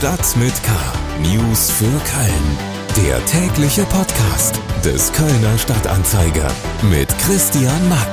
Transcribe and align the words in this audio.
Stadt 0.00 0.34
mit 0.38 0.54
K. 0.62 0.72
News 1.20 1.70
für 1.70 1.84
Köln. 1.84 3.06
Der 3.06 3.22
tägliche 3.26 3.82
Podcast 3.82 4.58
des 4.82 5.12
Kölner 5.12 5.58
Stadtanzeiger 5.58 6.50
mit 6.90 7.06
Christian 7.18 7.86
Mack. 7.90 8.08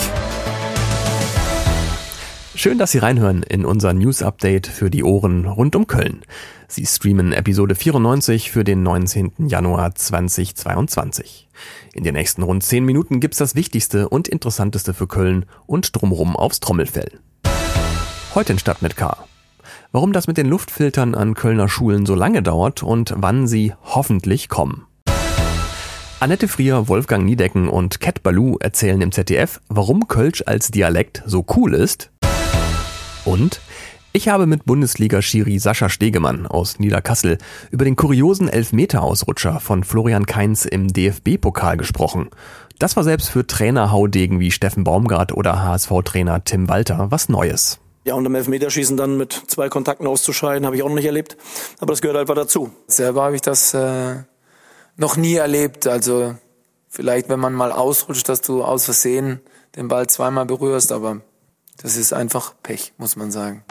Schön, 2.56 2.78
dass 2.78 2.92
Sie 2.92 2.98
reinhören 2.98 3.42
in 3.42 3.64
unser 3.64 3.94
News 3.94 4.22
Update 4.22 4.68
für 4.68 4.90
die 4.90 5.06
Ohren 5.06 5.46
rund 5.46 5.78
um 5.78 5.88
Köln. 5.88 6.24
Sie 6.68 6.86
streamen 6.86 7.32
Episode 7.32 7.74
94 7.74 8.52
für 8.52 8.66
den 8.66 8.84
19. 8.84 9.48
Januar 9.48 9.96
2022. 9.96 11.48
In 11.94 12.04
den 12.04 12.16
nächsten 12.16 12.44
rund 12.44 12.64
10 12.64 12.84
Minuten 12.84 13.22
gibt's 13.22 13.38
das 13.38 13.56
Wichtigste 13.56 14.10
und 14.10 14.28
Interessanteste 14.28 14.94
für 14.94 15.08
Köln 15.08 15.46
und 15.68 15.96
drumherum 15.96 16.36
aufs 16.36 16.60
Trommelfell. 16.60 17.22
Heute 18.36 18.52
in 18.52 18.60
Stadt 18.60 18.82
mit 18.82 18.98
K. 18.98 19.27
Warum 19.92 20.14
das 20.14 20.28
mit 20.28 20.38
den 20.38 20.48
Luftfiltern 20.48 21.16
an 21.16 21.34
Kölner 21.34 21.70
Schulen 21.70 22.06
so 22.06 22.16
lange 22.16 22.44
dauert 22.44 22.84
und 22.84 23.14
wann 23.18 23.48
sie 23.48 23.74
hoffentlich 23.84 24.50
kommen. 24.50 24.86
Annette 26.20 26.48
Frier, 26.48 26.88
Wolfgang 26.88 27.26
Niedecken 27.26 27.70
und 27.70 28.00
Cat 28.00 28.24
Balou 28.24 28.58
erzählen 28.60 29.02
im 29.02 29.12
ZDF, 29.12 29.62
warum 29.70 30.08
Kölsch 30.08 30.44
als 30.46 30.72
Dialekt 30.72 31.22
so 31.28 31.46
cool 31.56 31.76
ist. 31.76 32.12
Und 33.24 33.62
ich 34.14 34.30
habe 34.30 34.48
mit 34.48 34.66
Bundesliga-Schiri 34.66 35.60
Sascha 35.60 35.90
Stegemann 35.90 36.48
aus 36.48 36.80
Niederkassel 36.80 37.38
über 37.70 37.86
den 37.86 37.96
kuriosen 37.96 38.50
Elfmeter-Ausrutscher 38.50 39.60
von 39.60 39.84
Florian 39.84 40.26
Kainz 40.26 40.66
im 40.66 40.88
DFB-Pokal 40.88 41.78
gesprochen. 41.78 42.30
Das 42.80 42.96
war 42.96 43.04
selbst 43.04 43.30
für 43.30 43.46
Trainer-Haudegen 43.46 44.40
wie 44.40 44.50
Steffen 44.50 44.84
Baumgart 44.84 45.34
oder 45.34 45.64
HSV-Trainer 45.64 46.44
Tim 46.46 46.68
Walter 46.68 47.12
was 47.12 47.30
Neues. 47.30 47.80
Ja, 48.08 48.14
und 48.14 48.26
im 48.26 48.36
Elfmeterschießen 48.36 48.96
dann 48.96 49.18
mit 49.18 49.34
zwei 49.48 49.68
Kontakten 49.68 50.08
auszuscheiden, 50.08 50.66
habe 50.66 50.78
ich 50.78 50.82
auch 50.82 50.88
noch 50.88 50.96
nicht 50.96 51.08
erlebt. 51.08 51.36
Aber 51.82 51.92
das 51.92 52.00
gehört 52.00 52.18
einfach 52.18 52.36
dazu. 52.36 52.72
Selber 52.88 53.24
habe 53.24 53.36
ich 53.36 53.42
das 53.42 53.74
äh, 53.74 54.24
noch 54.96 55.18
nie 55.18 55.34
erlebt. 55.34 55.88
Also 55.88 56.34
vielleicht, 56.88 57.28
wenn 57.28 57.42
man 57.42 57.52
mal 57.52 57.74
ausrutscht, 57.74 58.30
dass 58.30 58.40
du 58.40 58.64
aus 58.64 58.86
Versehen 58.86 59.42
den 59.76 59.90
Ball 59.90 60.08
zweimal 60.08 60.46
berührst, 60.46 60.94
aber 60.94 61.20
das 61.82 61.98
ist 61.98 62.14
einfach 62.14 62.54
Pech, 62.64 62.94
muss 62.98 63.18
man 63.18 63.30
sagen. 63.30 63.66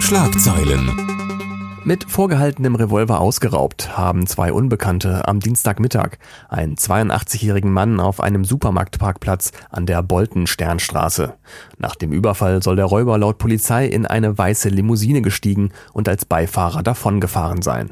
Schlagzeilen. 0.00 1.55
Mit 1.86 2.02
vorgehaltenem 2.10 2.74
Revolver 2.74 3.20
ausgeraubt 3.20 3.96
haben 3.96 4.26
zwei 4.26 4.52
Unbekannte 4.52 5.28
am 5.28 5.38
Dienstagmittag 5.38 6.18
einen 6.48 6.74
82-jährigen 6.74 7.70
Mann 7.70 8.00
auf 8.00 8.18
einem 8.18 8.44
Supermarktparkplatz 8.44 9.52
an 9.70 9.86
der 9.86 10.02
Bolten-Sternstraße. 10.02 11.34
Nach 11.78 11.94
dem 11.94 12.10
Überfall 12.10 12.60
soll 12.60 12.74
der 12.74 12.86
Räuber 12.86 13.18
laut 13.18 13.38
Polizei 13.38 13.86
in 13.86 14.04
eine 14.04 14.36
weiße 14.36 14.68
Limousine 14.68 15.22
gestiegen 15.22 15.70
und 15.92 16.08
als 16.08 16.24
Beifahrer 16.24 16.82
davongefahren 16.82 17.62
sein. 17.62 17.90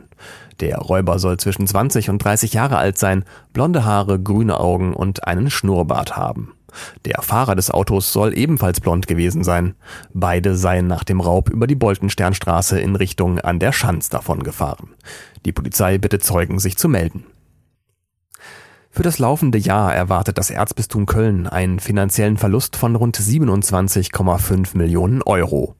Der 0.58 0.78
Räuber 0.78 1.20
soll 1.20 1.36
zwischen 1.36 1.68
20 1.68 2.10
und 2.10 2.18
30 2.18 2.52
Jahre 2.52 2.78
alt 2.78 2.98
sein, 2.98 3.24
blonde 3.52 3.84
Haare, 3.84 4.18
grüne 4.18 4.58
Augen 4.58 4.92
und 4.92 5.28
einen 5.28 5.50
Schnurrbart 5.50 6.16
haben. 6.16 6.52
Der 7.04 7.22
Fahrer 7.22 7.54
des 7.54 7.70
Autos 7.70 8.12
soll 8.12 8.36
ebenfalls 8.36 8.80
blond 8.80 9.06
gewesen 9.06 9.44
sein. 9.44 9.74
Beide 10.12 10.56
seien 10.56 10.86
nach 10.86 11.04
dem 11.04 11.20
Raub 11.20 11.50
über 11.50 11.66
die 11.66 11.74
Boltensternstraße 11.74 12.80
in 12.80 12.96
Richtung 12.96 13.40
an 13.40 13.58
der 13.58 13.72
Schanz 13.72 14.08
davongefahren. 14.08 14.90
Die 15.44 15.52
Polizei 15.52 15.98
bittet 15.98 16.24
Zeugen, 16.24 16.58
sich 16.58 16.76
zu 16.76 16.88
melden. 16.88 17.24
Für 18.90 19.02
das 19.02 19.18
laufende 19.18 19.58
Jahr 19.58 19.92
erwartet 19.92 20.38
das 20.38 20.50
Erzbistum 20.50 21.06
Köln 21.06 21.48
einen 21.48 21.80
finanziellen 21.80 22.36
Verlust 22.36 22.76
von 22.76 22.94
rund 22.94 23.18
27,5 23.18 24.76
Millionen 24.76 25.20
Euro. 25.22 25.74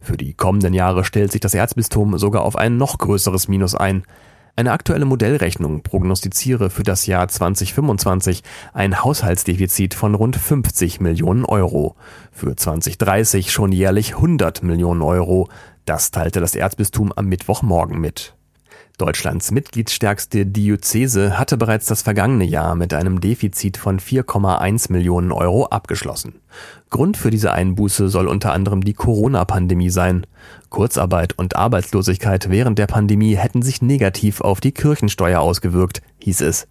Für 0.00 0.16
die 0.16 0.32
kommenden 0.32 0.72
Jahre 0.72 1.04
stellt 1.04 1.30
sich 1.30 1.42
das 1.42 1.52
Erzbistum 1.52 2.16
sogar 2.16 2.42
auf 2.42 2.56
ein 2.56 2.78
noch 2.78 2.96
größeres 2.96 3.48
Minus 3.48 3.74
ein. 3.74 4.04
Eine 4.56 4.70
aktuelle 4.70 5.04
Modellrechnung 5.04 5.82
prognostiziere 5.82 6.70
für 6.70 6.84
das 6.84 7.06
Jahr 7.06 7.26
2025 7.26 8.44
ein 8.72 9.02
Haushaltsdefizit 9.02 9.94
von 9.94 10.14
rund 10.14 10.36
50 10.36 11.00
Millionen 11.00 11.44
Euro. 11.44 11.96
Für 12.30 12.54
2030 12.54 13.50
schon 13.50 13.72
jährlich 13.72 14.14
100 14.14 14.62
Millionen 14.62 15.02
Euro. 15.02 15.48
Das 15.86 16.12
teilte 16.12 16.38
das 16.38 16.54
Erzbistum 16.54 17.12
am 17.12 17.26
Mittwochmorgen 17.26 18.00
mit. 18.00 18.36
Deutschlands 18.96 19.50
mitgliedsstärkste 19.50 20.46
Diözese 20.46 21.36
hatte 21.36 21.56
bereits 21.56 21.86
das 21.86 22.02
vergangene 22.02 22.44
Jahr 22.44 22.76
mit 22.76 22.94
einem 22.94 23.20
Defizit 23.20 23.76
von 23.76 23.98
4,1 23.98 24.92
Millionen 24.92 25.32
Euro 25.32 25.66
abgeschlossen. 25.66 26.40
Grund 26.90 27.16
für 27.16 27.30
diese 27.30 27.52
Einbuße 27.52 28.08
soll 28.08 28.28
unter 28.28 28.52
anderem 28.52 28.84
die 28.84 28.92
Corona-Pandemie 28.92 29.90
sein. 29.90 30.28
Kurzarbeit 30.68 31.36
und 31.36 31.56
Arbeitslosigkeit 31.56 32.50
während 32.50 32.78
der 32.78 32.86
Pandemie 32.86 33.34
hätten 33.34 33.62
sich 33.62 33.82
negativ 33.82 34.40
auf 34.40 34.60
die 34.60 34.70
Kirchensteuer 34.72 35.40
ausgewirkt, 35.40 36.00
hieß 36.18 36.42
es. 36.42 36.68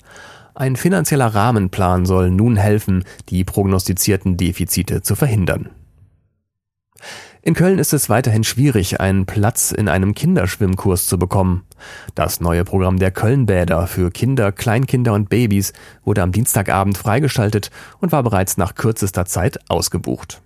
Ein 0.56 0.78
finanzieller 0.78 1.35
Rahmenplan 1.35 2.06
soll 2.06 2.31
nun 2.31 2.56
helfen, 2.56 3.03
die 3.28 3.44
prognostizierten 3.44 4.38
Defizite 4.38 5.01
zu 5.01 5.16
verhindern. 5.17 5.72
In 7.45 7.55
Köln 7.55 7.77
ist 7.77 7.91
es 7.91 8.07
weiterhin 8.07 8.45
schwierig, 8.45 9.01
einen 9.01 9.25
Platz 9.25 9.73
in 9.73 9.89
einem 9.89 10.15
Kinderschwimmkurs 10.15 11.07
zu 11.07 11.19
bekommen. 11.19 11.65
Das 12.15 12.39
neue 12.39 12.63
Programm 12.63 12.99
der 12.99 13.11
Kölnbäder 13.11 13.85
für 13.87 14.11
Kinder, 14.11 14.53
Kleinkinder 14.53 15.11
und 15.11 15.27
Babys 15.27 15.73
wurde 16.05 16.21
am 16.21 16.31
Dienstagabend 16.31 16.97
freigeschaltet 16.97 17.69
und 17.99 18.13
war 18.13 18.23
bereits 18.23 18.55
nach 18.55 18.75
kürzester 18.75 19.25
Zeit 19.25 19.59
ausgebucht. 19.69 20.41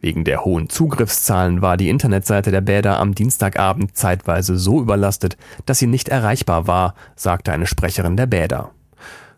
Wegen 0.00 0.24
der 0.24 0.42
hohen 0.46 0.70
Zugriffszahlen 0.70 1.60
war 1.60 1.76
die 1.76 1.90
Internetseite 1.90 2.50
der 2.50 2.62
Bäder 2.62 2.98
am 2.98 3.14
Dienstagabend 3.14 3.94
zeitweise 3.94 4.56
so 4.56 4.80
überlastet, 4.80 5.36
dass 5.66 5.78
sie 5.78 5.88
nicht 5.88 6.08
erreichbar 6.08 6.66
war, 6.66 6.94
sagte 7.16 7.52
eine 7.52 7.66
Sprecherin 7.66 8.16
der 8.16 8.26
Bäder. 8.26 8.70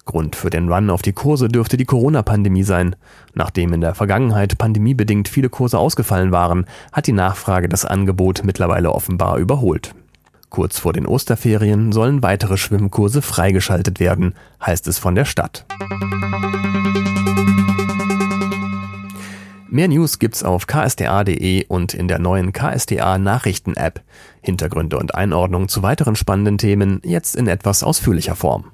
Grund 0.04 0.34
für 0.34 0.50
den 0.50 0.68
Run 0.68 0.90
auf 0.90 1.02
die 1.02 1.12
Kurse 1.12 1.48
dürfte 1.48 1.76
die 1.76 1.84
Corona-Pandemie 1.84 2.64
sein. 2.64 2.96
Nachdem 3.34 3.72
in 3.72 3.80
der 3.80 3.94
Vergangenheit 3.94 4.58
pandemiebedingt 4.58 5.28
viele 5.28 5.48
Kurse 5.48 5.78
ausgefallen 5.78 6.32
waren, 6.32 6.66
hat 6.92 7.06
die 7.06 7.12
Nachfrage 7.12 7.68
das 7.68 7.84
Angebot 7.84 8.42
mittlerweile 8.44 8.92
offenbar 8.92 9.38
überholt. 9.38 9.94
Kurz 10.50 10.78
vor 10.78 10.92
den 10.92 11.06
Osterferien 11.06 11.92
sollen 11.92 12.22
weitere 12.22 12.58
Schwimmkurse 12.58 13.22
freigeschaltet 13.22 14.00
werden, 14.00 14.34
heißt 14.60 14.86
es 14.86 14.98
von 14.98 15.14
der 15.14 15.24
Stadt. 15.24 15.64
Mehr 19.70 19.88
News 19.88 20.18
gibt's 20.18 20.42
auf 20.42 20.66
ksda.de 20.66 21.64
und 21.68 21.94
in 21.94 22.06
der 22.06 22.18
neuen 22.18 22.52
KSDA 22.52 23.16
Nachrichten 23.16 23.72
App. 23.74 24.02
Hintergründe 24.42 24.98
und 24.98 25.14
Einordnung 25.14 25.68
zu 25.68 25.82
weiteren 25.82 26.16
spannenden 26.16 26.58
Themen 26.58 27.00
jetzt 27.02 27.34
in 27.36 27.46
etwas 27.46 27.82
ausführlicher 27.82 28.36
Form. 28.36 28.64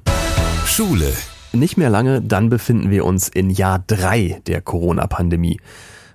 Schule. 0.68 1.12
Nicht 1.52 1.76
mehr 1.76 1.90
lange, 1.90 2.20
dann 2.20 2.50
befinden 2.50 2.90
wir 2.90 3.04
uns 3.04 3.28
in 3.28 3.50
Jahr 3.50 3.82
drei 3.86 4.40
der 4.46 4.60
Corona-Pandemie. 4.60 5.58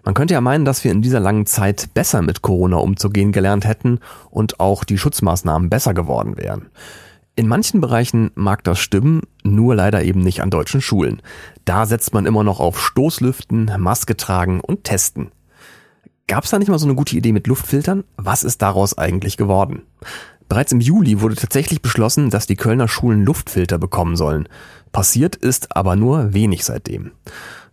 Man 0.06 0.14
könnte 0.14 0.36
ja 0.36 0.42
meinen, 0.42 0.64
dass 0.64 0.84
wir 0.84 0.92
in 0.92 1.02
dieser 1.02 1.20
langen 1.20 1.46
Zeit 1.46 1.94
besser 1.94 2.22
mit 2.22 2.42
Corona 2.42 2.78
umzugehen 2.78 3.32
gelernt 3.32 3.66
hätten 3.66 4.00
und 4.30 4.60
auch 4.60 4.84
die 4.84 4.98
Schutzmaßnahmen 4.98 5.70
besser 5.70 5.94
geworden 5.94 6.38
wären. 6.38 6.70
In 7.36 7.48
manchen 7.48 7.82
Bereichen 7.82 8.32
mag 8.36 8.64
das 8.64 8.80
stimmen, 8.80 9.22
nur 9.44 9.76
leider 9.76 10.04
eben 10.04 10.22
nicht 10.22 10.42
an 10.42 10.52
deutschen 10.52 10.82
Schulen. 10.82 11.22
Da 11.66 11.86
setzt 11.86 12.14
man 12.14 12.26
immer 12.28 12.44
noch 12.44 12.60
auf 12.60 12.80
Stoßlüften, 12.80 13.72
Maske 13.80 14.16
tragen 14.16 14.60
und 14.60 14.84
Testen. 14.84 15.32
Gab 16.28 16.46
es 16.46 16.52
da 16.52 16.60
nicht 16.60 16.70
mal 16.70 16.80
so 16.80 16.86
eine 16.86 16.96
gute 16.96 17.18
Idee 17.18 17.34
mit 17.34 17.48
Luftfiltern? 17.48 18.06
Was 18.16 18.44
ist 18.44 18.62
daraus 18.62 18.98
eigentlich 18.98 19.36
geworden? 19.36 19.82
Bereits 20.54 20.72
im 20.72 20.82
Juli 20.82 21.20
wurde 21.20 21.34
tatsächlich 21.34 21.82
beschlossen, 21.82 22.30
dass 22.30 22.46
die 22.46 22.56
Kölner 22.56 22.88
Schulen 22.88 23.26
Luftfilter 23.26 23.80
bekommen 23.80 24.16
sollen. 24.16 24.48
Passiert 24.92 25.36
ist 25.36 25.76
aber 25.76 25.96
nur 25.96 26.36
wenig 26.36 26.64
seitdem. 26.64 27.10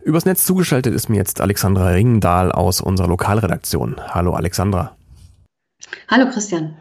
Übers 0.03 0.25
Netz 0.25 0.45
zugeschaltet 0.45 0.91
ist 0.95 1.07
mir 1.07 1.17
jetzt 1.17 1.41
Alexandra 1.41 1.89
Ringendahl 1.89 2.51
aus 2.51 2.81
unserer 2.81 3.07
Lokalredaktion. 3.07 3.97
Hallo 4.07 4.33
Alexandra. 4.33 4.95
Hallo 6.07 6.31
Christian. 6.31 6.75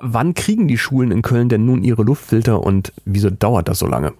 Wann 0.00 0.34
kriegen 0.34 0.66
die 0.66 0.78
Schulen 0.78 1.12
in 1.12 1.22
Köln 1.22 1.48
denn 1.48 1.64
nun 1.64 1.84
ihre 1.84 2.02
Luftfilter 2.02 2.60
und 2.64 2.92
wieso 3.04 3.30
dauert 3.30 3.68
das 3.68 3.78
so 3.78 3.86
lange? 3.86 4.14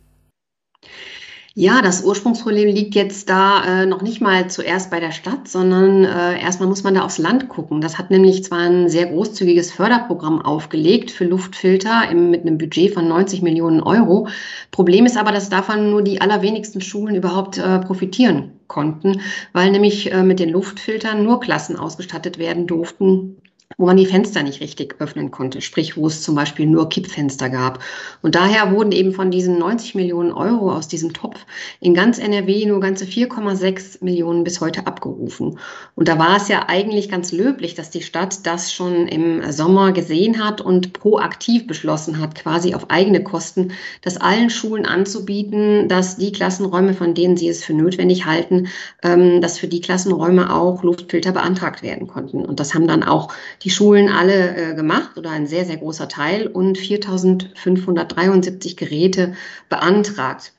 Ja, 1.54 1.82
das 1.82 2.04
Ursprungsproblem 2.04 2.68
liegt 2.68 2.94
jetzt 2.94 3.28
da 3.28 3.82
äh, 3.82 3.86
noch 3.86 4.02
nicht 4.02 4.20
mal 4.20 4.48
zuerst 4.48 4.88
bei 4.88 5.00
der 5.00 5.10
Stadt, 5.10 5.48
sondern 5.48 6.04
äh, 6.04 6.40
erstmal 6.40 6.68
muss 6.68 6.84
man 6.84 6.94
da 6.94 7.02
aufs 7.02 7.18
Land 7.18 7.48
gucken. 7.48 7.80
Das 7.80 7.98
hat 7.98 8.10
nämlich 8.12 8.44
zwar 8.44 8.60
ein 8.60 8.88
sehr 8.88 9.06
großzügiges 9.06 9.72
Förderprogramm 9.72 10.40
aufgelegt 10.40 11.10
für 11.10 11.24
Luftfilter 11.24 12.08
im, 12.08 12.30
mit 12.30 12.42
einem 12.42 12.56
Budget 12.56 12.94
von 12.94 13.08
90 13.08 13.42
Millionen 13.42 13.80
Euro. 13.82 14.28
Problem 14.70 15.06
ist 15.06 15.16
aber, 15.16 15.32
dass 15.32 15.48
davon 15.48 15.90
nur 15.90 16.02
die 16.02 16.20
allerwenigsten 16.20 16.80
Schulen 16.80 17.16
überhaupt 17.16 17.58
äh, 17.58 17.80
profitieren 17.80 18.52
konnten, 18.68 19.20
weil 19.52 19.72
nämlich 19.72 20.12
äh, 20.12 20.22
mit 20.22 20.38
den 20.38 20.50
Luftfiltern 20.50 21.24
nur 21.24 21.40
Klassen 21.40 21.76
ausgestattet 21.76 22.38
werden 22.38 22.68
durften, 22.68 23.38
wo 23.76 23.86
man 23.86 23.96
die 23.96 24.06
Fenster 24.06 24.42
nicht 24.42 24.60
richtig 24.60 24.96
öffnen 24.98 25.30
konnte, 25.30 25.60
sprich 25.60 25.96
wo 25.96 26.06
es 26.08 26.22
zum 26.22 26.34
Beispiel 26.34 26.66
nur 26.66 26.88
Kippfenster 26.88 27.48
gab. 27.48 27.78
Und 28.20 28.34
daher 28.34 28.72
wurden 28.72 28.92
eben 28.92 29.12
von 29.12 29.30
diesen 29.30 29.58
90 29.58 29.94
Millionen 29.94 30.32
Euro 30.32 30.72
aus 30.72 30.88
diesem 30.88 31.12
Topf 31.12 31.46
in 31.80 31.94
ganz 31.94 32.18
NRW 32.18 32.66
nur 32.66 32.80
ganze 32.80 33.04
4,6 33.04 34.04
Millionen 34.04 34.42
bis 34.44 34.60
heute 34.60 34.86
abgerufen. 34.86 35.58
Und 35.94 36.08
da 36.08 36.18
war 36.18 36.36
es 36.36 36.48
ja 36.48 36.64
eigentlich 36.68 37.08
ganz 37.08 37.30
löblich, 37.32 37.74
dass 37.74 37.90
die 37.90 38.02
Stadt 38.02 38.44
das 38.44 38.72
schon 38.72 39.06
im 39.06 39.50
Sommer 39.52 39.92
gesehen 39.92 40.44
hat 40.44 40.60
und 40.60 40.92
proaktiv 40.92 41.66
beschlossen 41.66 42.20
hat, 42.20 42.34
quasi 42.34 42.74
auf 42.74 42.90
eigene 42.90 43.22
Kosten, 43.22 43.72
das 44.02 44.16
allen 44.16 44.50
Schulen 44.50 44.84
anzubieten, 44.84 45.88
dass 45.88 46.16
die 46.16 46.32
Klassenräume, 46.32 46.94
von 46.94 47.14
denen 47.14 47.36
sie 47.36 47.48
es 47.48 47.64
für 47.64 47.74
notwendig 47.74 48.26
halten, 48.26 48.68
ähm, 49.02 49.40
dass 49.40 49.58
für 49.58 49.68
die 49.68 49.80
Klassenräume 49.80 50.52
auch 50.52 50.82
Luftfilter 50.82 51.32
beantragt 51.32 51.82
werden 51.82 52.08
konnten. 52.08 52.44
Und 52.44 52.58
das 52.58 52.74
haben 52.74 52.88
dann 52.88 53.04
auch 53.04 53.32
die 53.62 53.70
Schulen 53.70 54.08
alle 54.08 54.56
äh, 54.56 54.74
gemacht 54.74 55.18
oder 55.18 55.30
ein 55.30 55.46
sehr, 55.46 55.64
sehr 55.64 55.76
großer 55.76 56.08
Teil 56.08 56.46
und 56.46 56.78
4.573 56.78 58.76
Geräte 58.76 59.34
beantragt. 59.68 60.52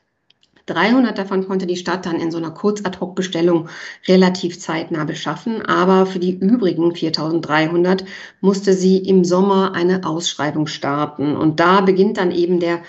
300 0.68 1.18
davon 1.18 1.48
konnte 1.48 1.66
die 1.66 1.76
Stadt 1.76 2.06
dann 2.06 2.20
in 2.20 2.32
so 2.32 2.38
einer 2.38 2.52
Kurz-Ad-Hoc-Bestellung 2.52 3.68
relativ 4.08 4.60
zeitnah 4.60 5.04
beschaffen, 5.06 5.64
aber 5.64 6.06
für 6.06 6.20
die 6.20 6.38
übrigen 6.38 6.96
4300 6.96 8.06
musste 8.40 8.74
sie 8.74 8.98
im 8.98 9.24
Sommer 9.24 9.74
eine 9.74 10.06
Ausschreibung 10.06 10.68
starten. 10.68 11.36
Und 11.36 11.60
da 11.60 11.82
beginnt 11.82 12.18
dann 12.18 12.32
eben 12.32 12.60
der 12.60 12.82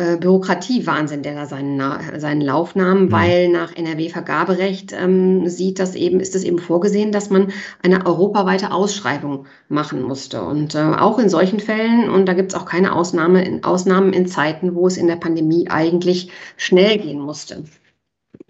äh, 0.00 0.16
Bürokratiewahnsinn, 0.16 1.22
der 1.22 1.34
da 1.34 1.46
seinen, 1.46 1.80
seinen 2.18 2.40
Lauf 2.40 2.74
nahm, 2.74 3.04
mhm. 3.04 3.12
weil 3.12 3.48
nach 3.48 3.76
NRW-Vergaberecht 3.76 4.92
ähm, 4.92 5.46
sieht 5.48 5.78
das 5.78 5.94
eben, 5.94 6.20
ist 6.20 6.34
es 6.34 6.42
eben 6.42 6.58
vorgesehen, 6.58 7.12
dass 7.12 7.28
man 7.28 7.52
eine 7.82 8.06
europaweite 8.06 8.72
Ausschreibung 8.72 9.46
machen 9.68 10.02
musste. 10.02 10.42
Und 10.42 10.74
äh, 10.74 10.78
auch 10.78 11.18
in 11.18 11.28
solchen 11.28 11.60
Fällen, 11.60 12.08
und 12.08 12.26
da 12.26 12.32
gibt 12.32 12.52
es 12.52 12.58
auch 12.58 12.64
keine 12.64 12.94
Ausnahme, 12.94 13.44
in, 13.44 13.62
Ausnahmen 13.62 14.12
in 14.12 14.26
Zeiten, 14.26 14.74
wo 14.74 14.86
es 14.86 14.96
in 14.96 15.06
der 15.06 15.16
Pandemie 15.16 15.68
eigentlich 15.68 16.30
schnell 16.56 16.96
gehen 16.96 17.20
musste. 17.20 17.64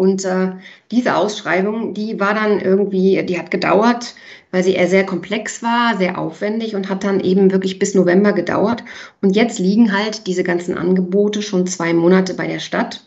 Und 0.01 0.25
äh, 0.25 0.53
diese 0.91 1.15
Ausschreibung, 1.15 1.93
die 1.93 2.19
war 2.19 2.33
dann 2.33 2.59
irgendwie, 2.59 3.23
die 3.23 3.39
hat 3.39 3.51
gedauert, 3.51 4.15
weil 4.51 4.65
sie 4.65 4.73
eher 4.73 4.89
sehr 4.89 5.05
komplex 5.05 5.63
war, 5.63 5.99
sehr 5.99 6.17
aufwendig 6.17 6.75
und 6.75 6.89
hat 6.89 7.05
dann 7.05 7.21
eben 7.21 7.53
wirklich 7.53 7.79
bis 7.79 7.95
November 7.95 8.33
gedauert. 8.33 8.83
Und 9.21 9.37
jetzt 9.37 9.59
liegen 9.59 9.95
halt 9.95 10.27
diese 10.27 10.43
ganzen 10.43 10.79
Angebote 10.79 11.43
schon 11.43 11.67
zwei 11.67 11.93
Monate 11.93 12.33
bei 12.33 12.47
der 12.47 12.61
Stadt. 12.61 13.05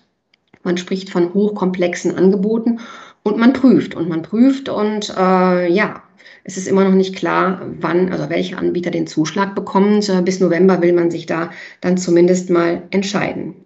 Man 0.62 0.78
spricht 0.78 1.10
von 1.10 1.34
hochkomplexen 1.34 2.16
Angeboten 2.16 2.80
und 3.24 3.39
man 3.39 3.54
prüft 3.54 3.96
und 3.96 4.07
man 4.07 4.22
prüft 4.22 4.69
und 4.69 5.10
äh, 5.18 5.74
ja, 5.74 6.04
es 6.44 6.57
ist 6.57 6.68
immer 6.68 6.84
noch 6.84 6.94
nicht 6.94 7.16
klar, 7.16 7.66
wann, 7.80 8.12
also 8.12 8.30
welcher 8.30 8.60
Anbieter 8.60 8.92
den 8.92 9.07
Zuschlag 9.07 9.56
bekommt. 9.56 10.12
Bis 10.25 10.39
November 10.39 10.84
will 10.84 10.94
man 10.94 11.10
sich 11.10 11.25
da 11.25 11.50
dann 11.81 11.98
zumindest 11.98 12.51
mal 12.51 12.84
entscheiden. 12.92 13.62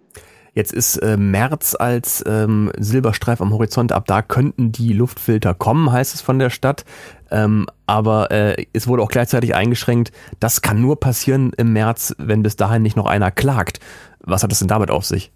Jetzt 0.58 0.72
ist 0.72 0.96
äh, 0.96 1.16
März 1.16 1.76
als 1.78 2.24
ähm, 2.26 2.72
Silberstreif 2.76 3.40
am 3.40 3.52
Horizont. 3.52 3.92
Ab 3.92 4.06
da 4.08 4.22
könnten 4.22 4.72
die 4.72 4.92
Luftfilter 4.92 5.54
kommen, 5.54 5.92
heißt 5.92 6.16
es 6.16 6.20
von 6.20 6.40
der 6.40 6.50
Stadt. 6.50 6.84
Ähm, 7.30 7.66
aber 7.86 8.32
äh, 8.32 8.66
es 8.72 8.88
wurde 8.88 9.04
auch 9.04 9.08
gleichzeitig 9.08 9.54
eingeschränkt, 9.54 10.10
das 10.40 10.60
kann 10.60 10.80
nur 10.80 10.98
passieren 10.98 11.52
im 11.56 11.72
März, 11.74 12.12
wenn 12.18 12.42
bis 12.42 12.56
dahin 12.56 12.82
nicht 12.82 12.96
noch 12.96 13.06
einer 13.06 13.30
klagt. 13.30 13.78
Was 14.18 14.42
hat 14.42 14.50
es 14.50 14.58
denn 14.58 14.66
damit 14.66 14.90
auf 14.90 15.04
sich? 15.04 15.30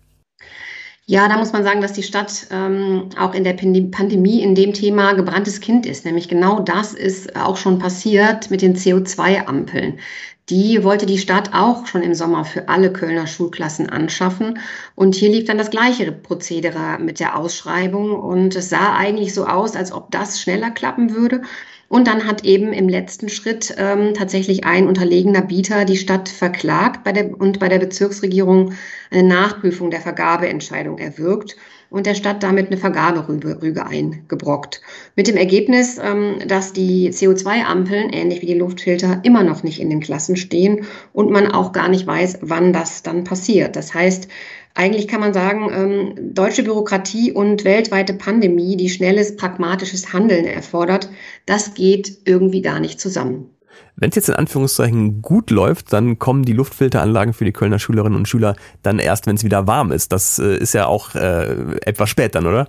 Ja, 1.07 1.29
da 1.29 1.37
muss 1.37 1.53
man 1.53 1.63
sagen, 1.63 1.81
dass 1.81 1.93
die 1.93 2.03
Stadt 2.03 2.49
ähm, 2.51 3.11
auch 3.17 3.33
in 3.33 3.45
der 3.45 3.53
Pandemie 3.53 4.43
in 4.43 4.57
dem 4.57 4.73
Thema 4.73 5.13
gebranntes 5.13 5.61
Kind 5.61 5.87
ist. 5.87 6.05
Nämlich 6.05 6.29
genau 6.29 6.59
das 6.59 6.95
ist 6.95 7.37
auch 7.37 7.57
schon 7.57 7.79
passiert 7.79 8.51
mit 8.51 8.61
den 8.61 8.75
CO2-Ampeln. 8.75 10.01
Die 10.51 10.83
wollte 10.83 11.07
die 11.07 11.19
Stadt 11.19 11.51
auch 11.55 11.87
schon 11.87 12.03
im 12.03 12.15
Sommer 12.15 12.45
für 12.45 12.69
alle 12.69 12.93
Kölner 12.93 13.27
Schulklassen 13.27 13.89
anschaffen. 13.89 14.59
Und 14.97 15.15
hier 15.15 15.31
lief 15.31 15.45
dann 15.45 15.59
das 15.59 15.71
gleiche 15.71 16.11
Prozedere 16.11 16.99
mit 17.01 17.21
der 17.21 17.39
Ausschreibung. 17.39 18.13
Und 18.13 18.57
es 18.57 18.69
sah 18.69 18.97
eigentlich 18.97 19.35
so 19.35 19.47
aus, 19.47 19.77
als 19.77 19.93
ob 19.93 20.11
das 20.11 20.41
schneller 20.41 20.71
klappen 20.71 21.15
würde. 21.15 21.43
Und 21.89 22.09
dann 22.09 22.27
hat 22.27 22.45
eben 22.45 22.73
im 22.73 22.89
letzten 22.89 23.29
Schritt 23.29 23.75
ähm, 23.77 24.15
tatsächlich 24.15 24.65
ein 24.65 24.89
unterlegener 24.89 25.43
Bieter 25.43 25.85
die 25.85 25.99
Stadt 25.99 26.29
verklagt 26.29 27.05
bei 27.05 27.13
der, 27.13 27.39
und 27.39 27.61
bei 27.61 27.69
der 27.69 27.79
Bezirksregierung 27.79 28.73
eine 29.11 29.23
Nachprüfung 29.23 29.91
der 29.91 30.01
Vergabeentscheidung 30.01 30.99
erwirkt 30.99 31.57
und 31.93 32.07
der 32.07 32.15
Stadt 32.15 32.43
damit 32.43 32.69
eine 32.69 32.79
Vergaberüge 32.79 33.87
eingebrockt. 33.87 34.81
Mit 35.15 35.29
dem 35.29 35.37
Ergebnis, 35.37 35.99
ähm, 36.03 36.39
dass 36.47 36.73
die 36.73 37.11
CO2-Ampeln, 37.11 38.11
ähnlich 38.11 38.43
wie 38.43 38.47
die 38.47 38.59
Luftfilter, 38.59 39.21
immer 39.23 39.45
noch 39.45 39.63
nicht 39.63 39.81
in 39.81 39.91
den 39.91 40.01
Klassen 40.01 40.37
stehen 40.37 40.87
und 41.13 41.31
man 41.31 41.53
auch 41.53 41.73
gar 41.73 41.89
nicht 41.89 42.07
weiß, 42.07 42.39
wann 42.41 42.73
das 42.73 43.03
dann 43.03 43.25
passiert. 43.25 43.77
Das 43.77 43.95
heißt, 43.95 44.29
eigentlich 44.75 45.07
kann 45.07 45.21
man 45.21 45.35
sagen, 45.35 45.71
ähm, 45.71 46.35
deutsche 46.35 46.63
Bürokratie 46.63 47.31
und 47.31 47.65
weltweite 47.65 48.15
Pandemie, 48.15 48.77
die 48.77 48.89
schnelles, 48.89 49.37
pragmatisches 49.37 50.15
Handeln 50.15 50.47
erfordert, 50.47 51.11
das 51.45 51.75
geht 51.75 52.23
irgendwie 52.25 52.63
gar 52.63 52.81
nicht 52.81 52.99
zusammen. 52.99 53.52
Wenn 53.97 54.11
es 54.11 54.17
jetzt 54.17 54.29
in 54.29 54.35
Anführungszeichen 54.35 55.23
gut 55.23 55.51
läuft, 55.51 55.93
dann 55.93 56.19
kommen 56.19 56.45
die 56.45 56.53
Luftfilteranlagen 56.53 57.35
für 57.35 57.45
die 57.45 57.53
Kölner 57.53 57.79
Schülerinnen 57.79 58.17
und 58.17 58.29
Schüler 58.29 58.57
dann 58.83 58.99
erst, 58.99 59.27
wenn 59.27 59.37
es 59.37 59.45
wieder 59.45 59.67
warm 59.67 59.93
ist. 59.93 60.13
Das 60.13 60.39
äh, 60.39 60.57
ist 60.57 60.75
ja 60.75 60.87
auch 60.87 61.15
äh, 61.15 61.77
etwas 61.85 62.09
spät 62.09 62.35
dann, 62.35 62.47
oder? 62.47 62.69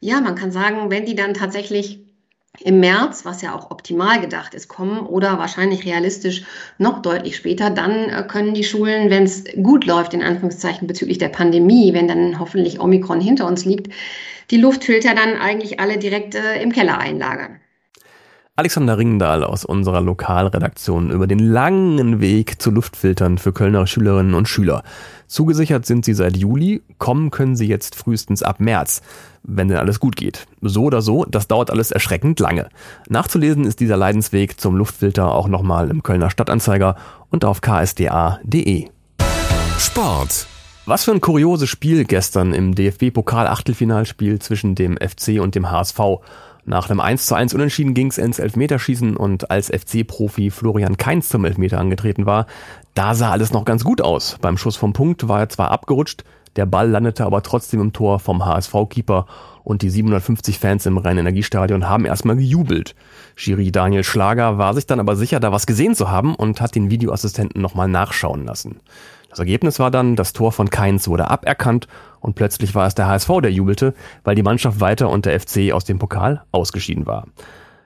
Ja, 0.00 0.20
man 0.20 0.34
kann 0.34 0.52
sagen, 0.52 0.90
wenn 0.90 1.06
die 1.06 1.14
dann 1.14 1.34
tatsächlich 1.34 2.00
im 2.60 2.80
März, 2.80 3.24
was 3.24 3.42
ja 3.42 3.54
auch 3.54 3.70
optimal 3.70 4.20
gedacht 4.20 4.54
ist, 4.54 4.68
kommen 4.68 5.00
oder 5.00 5.38
wahrscheinlich 5.38 5.84
realistisch 5.84 6.44
noch 6.78 7.02
deutlich 7.02 7.36
später, 7.36 7.70
dann 7.70 8.08
äh, 8.08 8.24
können 8.28 8.54
die 8.54 8.64
Schulen, 8.64 9.10
wenn 9.10 9.24
es 9.24 9.44
gut 9.62 9.86
läuft, 9.86 10.14
in 10.14 10.22
Anführungszeichen 10.22 10.86
bezüglich 10.86 11.18
der 11.18 11.30
Pandemie, 11.30 11.92
wenn 11.94 12.06
dann 12.06 12.38
hoffentlich 12.38 12.80
Omikron 12.80 13.20
hinter 13.20 13.46
uns 13.46 13.64
liegt, 13.64 13.92
die 14.50 14.58
Luftfilter 14.58 15.14
dann 15.14 15.36
eigentlich 15.40 15.80
alle 15.80 15.98
direkt 15.98 16.34
äh, 16.34 16.62
im 16.62 16.70
Keller 16.70 16.98
einlagern. 16.98 17.60
Alexander 18.56 18.96
Ringendahl 18.98 19.42
aus 19.42 19.64
unserer 19.64 20.00
Lokalredaktion 20.00 21.10
über 21.10 21.26
den 21.26 21.40
langen 21.40 22.20
Weg 22.20 22.62
zu 22.62 22.70
Luftfiltern 22.70 23.36
für 23.36 23.52
Kölner 23.52 23.88
Schülerinnen 23.88 24.34
und 24.34 24.48
Schüler. 24.48 24.84
Zugesichert 25.26 25.86
sind 25.86 26.04
sie 26.04 26.14
seit 26.14 26.36
Juli, 26.36 26.80
kommen 26.98 27.32
können 27.32 27.56
sie 27.56 27.66
jetzt 27.66 27.96
frühestens 27.96 28.44
ab 28.44 28.60
März, 28.60 29.02
wenn 29.42 29.66
denn 29.66 29.78
alles 29.78 29.98
gut 29.98 30.14
geht. 30.14 30.46
So 30.60 30.84
oder 30.84 31.02
so, 31.02 31.24
das 31.24 31.48
dauert 31.48 31.72
alles 31.72 31.90
erschreckend 31.90 32.38
lange. 32.38 32.68
Nachzulesen 33.08 33.64
ist 33.64 33.80
dieser 33.80 33.96
Leidensweg 33.96 34.60
zum 34.60 34.76
Luftfilter 34.76 35.32
auch 35.32 35.48
nochmal 35.48 35.90
im 35.90 36.04
Kölner 36.04 36.30
Stadtanzeiger 36.30 36.94
und 37.30 37.44
auf 37.44 37.60
ksda.de. 37.60 38.86
Sport. 39.80 40.46
Was 40.86 41.02
für 41.02 41.10
ein 41.10 41.20
kurioses 41.20 41.68
Spiel 41.68 42.04
gestern 42.04 42.54
im 42.54 42.76
DFB-Pokal-Achtelfinalspiel 42.76 44.38
zwischen 44.38 44.76
dem 44.76 44.96
FC 44.96 45.40
und 45.40 45.56
dem 45.56 45.72
HSV. 45.72 45.98
Nach 46.66 46.88
einem 46.88 47.00
1 47.00 47.26
zu 47.26 47.34
1 47.34 47.52
Unentschieden 47.52 47.92
ging 47.92 48.08
es 48.08 48.16
ins 48.16 48.38
Elfmeterschießen 48.38 49.16
und 49.16 49.50
als 49.50 49.68
FC-Profi 49.68 50.50
Florian 50.50 50.96
Kainz 50.96 51.28
zum 51.28 51.44
Elfmeter 51.44 51.78
angetreten 51.78 52.24
war, 52.24 52.46
da 52.94 53.14
sah 53.14 53.30
alles 53.30 53.52
noch 53.52 53.66
ganz 53.66 53.84
gut 53.84 54.00
aus. 54.00 54.38
Beim 54.40 54.56
Schuss 54.56 54.76
vom 54.76 54.94
Punkt 54.94 55.28
war 55.28 55.40
er 55.40 55.48
zwar 55.50 55.70
abgerutscht, 55.70 56.24
der 56.56 56.66
Ball 56.66 56.88
landete 56.88 57.24
aber 57.26 57.42
trotzdem 57.42 57.80
im 57.80 57.92
Tor 57.92 58.20
vom 58.20 58.44
HSV-Keeper 58.44 59.26
und 59.64 59.82
die 59.82 59.90
750 59.90 60.58
Fans 60.58 60.86
im 60.86 60.98
Rhein-Energiestadion 60.98 61.88
haben 61.88 62.04
erstmal 62.04 62.36
gejubelt. 62.36 62.94
Schiri 63.34 63.72
Daniel 63.72 64.04
Schlager 64.04 64.56
war 64.56 64.74
sich 64.74 64.86
dann 64.86 65.00
aber 65.00 65.16
sicher, 65.16 65.40
da 65.40 65.52
was 65.52 65.66
gesehen 65.66 65.94
zu 65.94 66.10
haben 66.10 66.34
und 66.34 66.60
hat 66.60 66.74
den 66.74 66.90
Videoassistenten 66.90 67.60
nochmal 67.60 67.88
nachschauen 67.88 68.44
lassen. 68.44 68.80
Das 69.34 69.40
Ergebnis 69.40 69.80
war 69.80 69.90
dann, 69.90 70.14
das 70.14 70.32
Tor 70.32 70.52
von 70.52 70.70
Keins 70.70 71.08
wurde 71.08 71.28
aberkannt 71.28 71.88
und 72.20 72.36
plötzlich 72.36 72.76
war 72.76 72.86
es 72.86 72.94
der 72.94 73.08
HSV, 73.08 73.28
der 73.42 73.50
jubelte, 73.50 73.92
weil 74.22 74.36
die 74.36 74.44
Mannschaft 74.44 74.78
weiter 74.78 75.10
und 75.10 75.26
der 75.26 75.40
FC 75.40 75.72
aus 75.72 75.84
dem 75.84 75.98
Pokal 75.98 76.44
ausgeschieden 76.52 77.04
war. 77.04 77.26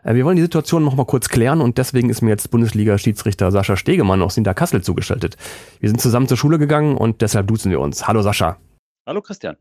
Äh, 0.05 0.13
wir 0.13 0.27
wollen 0.27 0.37
die 0.37 0.43
Situation 0.43 0.85
noch 0.85 0.95
mal 0.95 1.07
kurz 1.07 1.31
klären 1.31 1.63
und 1.63 1.79
deswegen 1.79 2.11
ist 2.11 2.21
mir 2.21 2.29
jetzt 2.29 2.51
Bundesliga-Schiedsrichter 2.51 3.51
Sascha 3.51 3.79
Stegemann 3.79 4.21
aus 4.21 4.35
Sinterkassel 4.35 4.83
zugeschaltet. 4.83 5.39
Wir 5.81 5.89
sind 5.89 6.03
zusammen 6.03 6.29
zur 6.29 6.37
Schule 6.37 6.59
gegangen 6.59 6.99
und 6.99 7.23
deshalb 7.23 7.47
duzen 7.47 7.71
wir 7.71 7.81
uns. 7.81 8.07
Hallo 8.07 8.21
Sascha. 8.21 8.59
Hallo 9.07 9.23
Christian. 9.23 9.57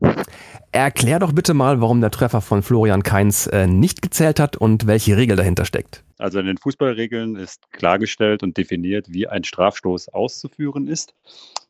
Erklär 0.72 1.20
doch 1.20 1.32
bitte 1.32 1.54
mal, 1.54 1.80
warum 1.80 2.02
der 2.02 2.10
Treffer 2.10 2.42
von 2.42 2.62
Florian 2.62 3.02
Kainz 3.02 3.46
äh, 3.46 3.66
nicht 3.66 4.02
gezählt 4.02 4.40
hat 4.40 4.58
und 4.58 4.86
welche 4.86 5.16
Regel 5.16 5.36
dahinter 5.36 5.64
steckt. 5.64 6.04
Also 6.18 6.38
in 6.38 6.44
den 6.44 6.58
Fußballregeln 6.58 7.34
ist 7.36 7.72
klargestellt 7.72 8.42
und 8.42 8.58
definiert, 8.58 9.06
wie 9.08 9.26
ein 9.26 9.44
Strafstoß 9.44 10.10
auszuführen 10.10 10.86
ist. 10.86 11.14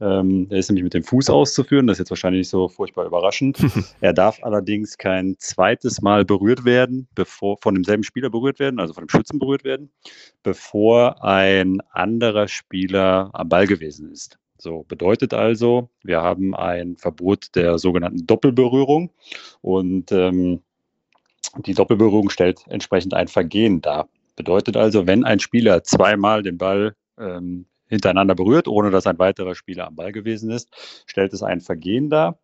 Ähm, 0.00 0.46
er 0.50 0.58
ist 0.58 0.68
nämlich 0.68 0.84
mit 0.84 0.94
dem 0.94 1.02
Fuß 1.02 1.28
auszuführen, 1.28 1.88
das 1.88 1.96
ist 1.96 2.00
jetzt 2.00 2.10
wahrscheinlich 2.10 2.40
nicht 2.40 2.50
so 2.50 2.68
furchtbar 2.68 3.06
überraschend. 3.06 3.58
er 4.00 4.12
darf 4.12 4.42
allerdings 4.42 4.96
kein 4.96 5.36
zweites 5.38 6.00
Mal 6.00 6.24
berührt 6.24 6.64
werden, 6.64 7.08
bevor 7.14 7.58
von 7.58 7.74
demselben 7.74 8.04
Spieler 8.04 8.30
berührt 8.30 8.60
werden, 8.60 8.78
also 8.78 8.94
von 8.94 9.04
dem 9.04 9.08
Schützen 9.08 9.38
berührt 9.38 9.64
werden, 9.64 9.90
bevor 10.42 11.24
ein 11.24 11.80
anderer 11.90 12.46
Spieler 12.46 13.30
am 13.32 13.48
Ball 13.48 13.66
gewesen 13.66 14.10
ist. 14.12 14.38
So 14.56 14.84
bedeutet 14.86 15.34
also, 15.34 15.88
wir 16.02 16.20
haben 16.20 16.54
ein 16.54 16.96
Verbot 16.96 17.54
der 17.54 17.78
sogenannten 17.78 18.26
Doppelberührung 18.26 19.10
und 19.62 20.12
ähm, 20.12 20.62
die 21.64 21.74
Doppelberührung 21.74 22.30
stellt 22.30 22.60
entsprechend 22.68 23.14
ein 23.14 23.28
Vergehen 23.28 23.80
dar. 23.80 24.08
Bedeutet 24.36 24.76
also, 24.76 25.06
wenn 25.06 25.24
ein 25.24 25.40
Spieler 25.40 25.82
zweimal 25.82 26.42
den 26.42 26.58
Ball 26.58 26.94
ähm, 27.18 27.66
hintereinander 27.88 28.34
berührt, 28.34 28.68
ohne 28.68 28.90
dass 28.90 29.06
ein 29.06 29.18
weiterer 29.18 29.54
Spieler 29.54 29.86
am 29.86 29.96
Ball 29.96 30.12
gewesen 30.12 30.50
ist, 30.50 30.68
stellt 31.06 31.32
es 31.32 31.42
ein 31.42 31.60
Vergehen 31.60 32.10
dar 32.10 32.38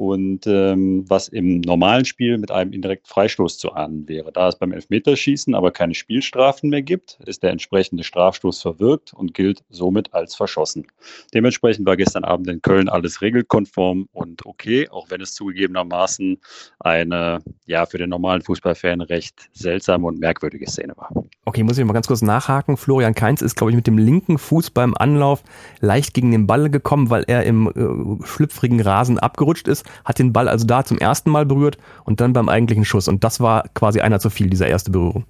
und 0.00 0.46
ähm, 0.46 1.04
was 1.08 1.28
im 1.28 1.60
normalen 1.60 2.06
Spiel 2.06 2.38
mit 2.38 2.50
einem 2.50 2.72
indirekten 2.72 3.06
Freistoß 3.06 3.58
zu 3.58 3.74
ahnen 3.74 4.08
wäre. 4.08 4.32
Da 4.32 4.48
es 4.48 4.56
beim 4.56 4.72
Elfmeterschießen 4.72 5.54
aber 5.54 5.72
keine 5.72 5.92
Spielstrafen 5.92 6.70
mehr 6.70 6.80
gibt, 6.80 7.18
ist 7.26 7.42
der 7.42 7.50
entsprechende 7.50 8.02
Strafstoß 8.02 8.62
verwirkt 8.62 9.12
und 9.12 9.34
gilt 9.34 9.62
somit 9.68 10.14
als 10.14 10.34
verschossen. 10.34 10.86
Dementsprechend 11.34 11.84
war 11.84 11.98
gestern 11.98 12.24
Abend 12.24 12.48
in 12.48 12.62
Köln 12.62 12.88
alles 12.88 13.20
regelkonform 13.20 14.08
und 14.12 14.46
okay, 14.46 14.88
auch 14.88 15.10
wenn 15.10 15.20
es 15.20 15.34
zugegebenermaßen 15.34 16.38
eine 16.78 17.40
ja 17.66 17.84
für 17.84 17.98
den 17.98 18.08
normalen 18.08 18.40
Fußballfan 18.40 19.02
recht 19.02 19.50
seltsame 19.52 20.06
und 20.06 20.18
merkwürdige 20.18 20.66
Szene 20.66 20.94
war. 20.96 21.10
Okay, 21.44 21.62
muss 21.62 21.76
ich 21.76 21.84
mal 21.84 21.92
ganz 21.92 22.06
kurz 22.06 22.22
nachhaken. 22.22 22.78
Florian 22.78 23.14
Kainz 23.14 23.42
ist, 23.42 23.54
glaube 23.54 23.72
ich, 23.72 23.76
mit 23.76 23.86
dem 23.86 23.98
linken 23.98 24.38
Fuß 24.38 24.70
beim 24.70 24.94
Anlauf 24.94 25.42
leicht 25.80 26.14
gegen 26.14 26.30
den 26.30 26.46
Ball 26.46 26.70
gekommen, 26.70 27.10
weil 27.10 27.24
er 27.26 27.44
im 27.44 27.68
äh, 27.68 28.24
schlüpfrigen 28.24 28.80
Rasen 28.80 29.18
abgerutscht 29.18 29.68
ist 29.68 29.89
hat 30.04 30.18
den 30.18 30.32
Ball 30.32 30.48
also 30.48 30.66
da 30.66 30.84
zum 30.84 30.98
ersten 30.98 31.30
Mal 31.30 31.46
berührt 31.46 31.78
und 32.04 32.20
dann 32.20 32.32
beim 32.32 32.48
eigentlichen 32.48 32.84
Schuss. 32.84 33.08
Und 33.08 33.24
das 33.24 33.40
war 33.40 33.64
quasi 33.74 34.00
einer 34.00 34.20
zu 34.20 34.30
viel, 34.30 34.50
dieser 34.50 34.68
erste 34.68 34.90
Berührung. 34.90 35.24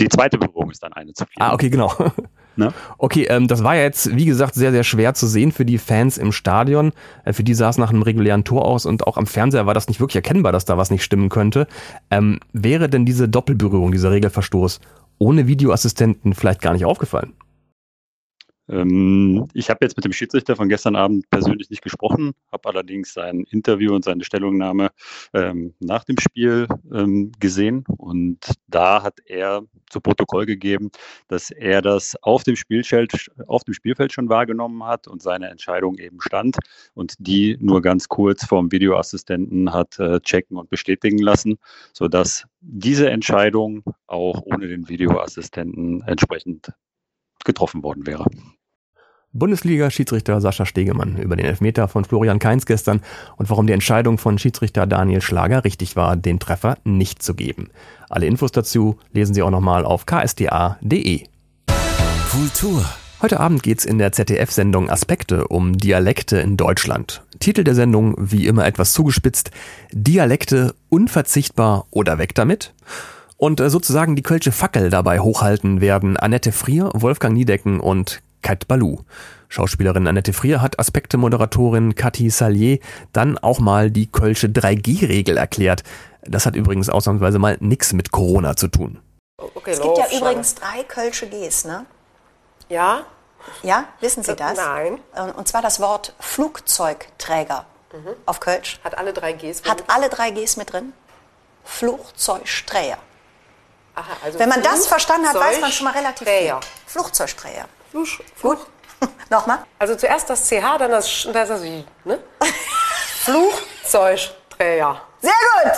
Die 0.00 0.08
zweite 0.08 0.38
Berührung 0.38 0.70
ist 0.70 0.82
dann 0.82 0.92
eine 0.92 1.12
zu 1.12 1.24
viel. 1.26 1.42
Ah, 1.42 1.52
okay, 1.52 1.70
genau. 1.70 1.92
Ne? 2.54 2.72
Okay, 2.98 3.24
ähm, 3.30 3.48
das 3.48 3.64
war 3.64 3.76
ja 3.76 3.82
jetzt, 3.82 4.14
wie 4.14 4.26
gesagt, 4.26 4.54
sehr, 4.54 4.72
sehr 4.72 4.84
schwer 4.84 5.14
zu 5.14 5.26
sehen 5.26 5.52
für 5.52 5.64
die 5.64 5.78
Fans 5.78 6.18
im 6.18 6.32
Stadion. 6.32 6.92
Äh, 7.24 7.32
für 7.32 7.44
die 7.44 7.54
sah 7.54 7.70
es 7.70 7.78
nach 7.78 7.88
einem 7.88 8.02
regulären 8.02 8.44
Tor 8.44 8.66
aus 8.66 8.84
und 8.84 9.06
auch 9.06 9.16
am 9.16 9.26
Fernseher 9.26 9.64
war 9.64 9.72
das 9.72 9.88
nicht 9.88 10.00
wirklich 10.00 10.16
erkennbar, 10.16 10.52
dass 10.52 10.66
da 10.66 10.76
was 10.76 10.90
nicht 10.90 11.02
stimmen 11.02 11.30
könnte. 11.30 11.66
Ähm, 12.10 12.40
wäre 12.52 12.90
denn 12.90 13.06
diese 13.06 13.28
Doppelberührung, 13.28 13.90
dieser 13.90 14.10
Regelverstoß 14.10 14.80
ohne 15.18 15.46
Videoassistenten 15.46 16.34
vielleicht 16.34 16.60
gar 16.60 16.74
nicht 16.74 16.84
aufgefallen? 16.84 17.32
Ähm, 18.72 19.48
ich 19.52 19.68
habe 19.68 19.80
jetzt 19.82 19.96
mit 19.96 20.04
dem 20.04 20.12
Schiedsrichter 20.12 20.56
von 20.56 20.68
gestern 20.68 20.96
Abend 20.96 21.28
persönlich 21.28 21.68
nicht 21.68 21.82
gesprochen, 21.82 22.32
habe 22.50 22.68
allerdings 22.70 23.12
sein 23.12 23.44
Interview 23.50 23.94
und 23.94 24.04
seine 24.04 24.24
Stellungnahme 24.24 24.90
ähm, 25.34 25.74
nach 25.78 26.04
dem 26.04 26.18
Spiel 26.18 26.66
ähm, 26.90 27.32
gesehen 27.38 27.84
und 27.98 28.38
da 28.66 29.02
hat 29.02 29.18
er 29.26 29.62
zu 29.90 30.00
Protokoll 30.00 30.46
gegeben, 30.46 30.90
dass 31.28 31.50
er 31.50 31.82
das 31.82 32.16
auf 32.22 32.44
dem 32.44 32.56
Spielfeld, 32.56 33.30
auf 33.46 33.62
dem 33.64 33.74
Spielfeld 33.74 34.12
schon 34.12 34.30
wahrgenommen 34.30 34.84
hat 34.84 35.06
und 35.06 35.20
seine 35.20 35.48
Entscheidung 35.50 35.98
eben 35.98 36.22
stand 36.22 36.56
und 36.94 37.14
die 37.18 37.58
nur 37.60 37.82
ganz 37.82 38.08
kurz 38.08 38.46
vom 38.46 38.72
Videoassistenten 38.72 39.72
hat 39.72 39.98
äh, 39.98 40.18
checken 40.20 40.56
und 40.56 40.70
bestätigen 40.70 41.18
lassen, 41.18 41.58
sodass 41.92 42.46
diese 42.60 43.10
Entscheidung 43.10 43.84
auch 44.06 44.40
ohne 44.46 44.68
den 44.68 44.88
Videoassistenten 44.88 46.02
entsprechend 46.06 46.72
getroffen 47.44 47.82
worden 47.82 48.06
wäre. 48.06 48.24
Bundesliga-Schiedsrichter 49.32 50.40
Sascha 50.40 50.66
Stegemann 50.66 51.16
über 51.16 51.36
den 51.36 51.46
Elfmeter 51.46 51.88
von 51.88 52.04
Florian 52.04 52.38
Kainz 52.38 52.66
gestern 52.66 53.00
und 53.36 53.48
warum 53.48 53.66
die 53.66 53.72
Entscheidung 53.72 54.18
von 54.18 54.38
Schiedsrichter 54.38 54.86
Daniel 54.86 55.22
Schlager 55.22 55.64
richtig 55.64 55.96
war, 55.96 56.16
den 56.16 56.38
Treffer 56.38 56.76
nicht 56.84 57.22
zu 57.22 57.34
geben. 57.34 57.70
Alle 58.10 58.26
Infos 58.26 58.52
dazu 58.52 58.98
lesen 59.12 59.34
Sie 59.34 59.42
auch 59.42 59.50
nochmal 59.50 59.84
auf 59.86 60.04
ksda.de. 60.04 61.24
Kultur. 62.30 62.84
Heute 63.22 63.40
Abend 63.40 63.62
geht's 63.62 63.84
in 63.84 63.98
der 63.98 64.12
ZDF-Sendung 64.12 64.90
Aspekte 64.90 65.46
um 65.48 65.78
Dialekte 65.78 66.38
in 66.38 66.56
Deutschland. 66.56 67.22
Titel 67.38 67.64
der 67.64 67.74
Sendung, 67.74 68.14
wie 68.18 68.46
immer 68.46 68.66
etwas 68.66 68.92
zugespitzt, 68.92 69.50
Dialekte 69.92 70.74
unverzichtbar 70.88 71.86
oder 71.90 72.18
weg 72.18 72.34
damit? 72.34 72.74
Und 73.36 73.60
äh, 73.60 73.70
sozusagen 73.70 74.14
die 74.14 74.22
Kölsche 74.22 74.52
Fackel 74.52 74.90
dabei 74.90 75.20
hochhalten 75.20 75.80
werden 75.80 76.16
Annette 76.16 76.52
Frier, 76.52 76.90
Wolfgang 76.94 77.34
Niedecken 77.34 77.80
und 77.80 78.22
Kat 78.42 78.68
Balou. 78.68 79.04
Schauspielerin 79.48 80.06
Annette 80.08 80.32
Frier 80.32 80.60
hat 80.60 80.78
Aspekte-Moderatorin 80.78 81.94
Cathy 81.94 82.30
Salier 82.30 82.78
dann 83.12 83.38
auch 83.38 83.60
mal 83.60 83.90
die 83.90 84.10
Kölsche 84.10 84.48
3G-Regel 84.48 85.36
erklärt. 85.36 85.82
Das 86.22 86.46
hat 86.46 86.56
übrigens 86.56 86.88
ausnahmsweise 86.88 87.38
mal 87.38 87.56
nichts 87.60 87.92
mit 87.92 88.12
Corona 88.12 88.56
zu 88.56 88.68
tun. 88.68 89.00
Okay, 89.36 89.72
es 89.72 89.80
gibt 89.80 89.98
ja 89.98 90.06
übrigens 90.16 90.54
drei 90.54 90.84
Kölsche 90.84 91.28
Gs, 91.28 91.64
ne? 91.64 91.86
Ja? 92.68 93.04
Ja, 93.62 93.84
wissen 94.00 94.22
Sie 94.22 94.36
das? 94.36 94.56
Nein. 94.56 95.00
Und 95.36 95.48
zwar 95.48 95.62
das 95.62 95.80
Wort 95.80 96.14
Flugzeugträger 96.20 97.66
mhm. 97.92 98.14
auf 98.24 98.40
Kölsch. 98.40 98.80
Hat 98.84 98.96
alle 98.96 99.12
drei 99.12 99.32
Gs 99.32 99.62
mit 99.62 99.68
Hat 99.68 99.84
alle 99.88 100.08
drei 100.08 100.30
Gs 100.30 100.56
mit 100.56 100.72
drin? 100.72 100.92
Flugzeugsträger. 101.64 102.98
Aha, 103.94 104.16
also 104.24 104.38
Wenn 104.38 104.48
man 104.48 104.62
das 104.62 104.86
verstanden 104.86 105.28
hat, 105.28 105.34
weiß 105.34 105.60
man 105.60 105.70
schon 105.70 105.84
mal 105.84 105.92
relativ 105.92 106.26
viel. 106.26 106.54
Flugzeugträger. 106.86 107.66
Fluch, 107.92 108.20
Fluch. 108.34 108.66
Nochmal? 109.30 109.58
Also 109.78 109.94
zuerst 109.96 110.30
das 110.30 110.48
CH, 110.48 110.78
dann 110.78 110.92
das, 110.92 111.28
das, 111.30 111.48
das 111.50 111.60
ne? 111.60 111.84
Flugzeugträger. 113.20 115.02
Sehr 115.20 115.30
gut! 115.30 115.72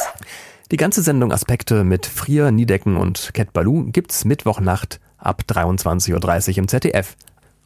Die 0.70 0.76
ganze 0.76 1.02
Sendung 1.02 1.32
Aspekte 1.32 1.82
mit 1.82 2.06
Frier, 2.06 2.52
Niedecken 2.52 2.96
und 2.96 3.34
Cat 3.34 3.52
Balou 3.52 3.90
gibt's 3.90 4.24
Mittwochnacht 4.24 5.00
ab 5.18 5.42
23.30 5.48 6.50
Uhr 6.52 6.58
im 6.58 6.68
ZDF. 6.68 7.16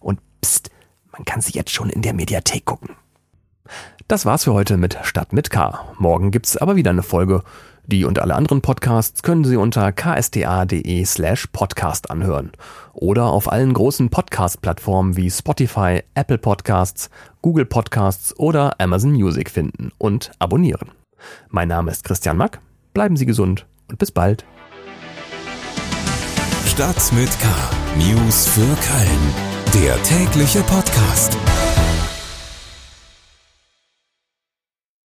Und 0.01 0.19
pst, 0.43 0.71
man 1.13 1.27
kann 1.27 1.43
sie 1.43 1.53
jetzt 1.53 1.73
schon 1.73 1.91
in 1.91 2.01
der 2.01 2.15
Mediathek 2.15 2.65
gucken. 2.65 2.97
Das 4.07 4.25
war's 4.25 4.45
für 4.45 4.55
heute 4.55 4.79
mit 4.79 4.97
Stadt 5.03 5.35
mit 5.35 5.51
K. 5.51 5.95
Morgen 5.99 6.31
gibt's 6.31 6.57
aber 6.57 6.75
wieder 6.75 6.93
eine 6.93 7.03
Folge. 7.03 7.43
Die 7.91 8.05
und 8.05 8.19
alle 8.19 8.35
anderen 8.35 8.61
Podcasts 8.61 9.23
können 9.23 9.45
Sie 9.45 9.57
unter 9.57 9.93
ksta.de 9.93 11.05
slash 11.07 11.47
podcast 11.47 12.11
anhören 12.11 12.53
oder 12.93 13.25
auf 13.25 13.51
allen 13.51 13.73
großen 13.73 14.11
Podcast-Plattformen 14.11 15.17
wie 15.17 15.31
Spotify, 15.31 16.03
Apple 16.13 16.37
Podcasts, 16.37 17.09
Google 17.41 17.65
Podcasts 17.65 18.39
oder 18.39 18.79
Amazon 18.79 19.13
Music 19.13 19.49
finden 19.49 19.91
und 19.97 20.33
abonnieren. 20.39 20.91
Mein 21.49 21.69
Name 21.69 21.91
ist 21.91 22.05
Christian 22.05 22.37
Mack, 22.37 22.61
bleiben 22.93 23.17
Sie 23.17 23.25
gesund 23.25 23.65
und 23.89 23.99
bis 23.99 24.11
bald. 24.11 24.45
Stadt 26.67 27.11
mit 27.13 27.31
K. 27.41 27.49
News 27.97 28.49
für 28.49 28.61
Köln. 28.61 29.83
Der 29.83 30.03
tägliche 30.03 30.61
Podcast. 30.65 31.39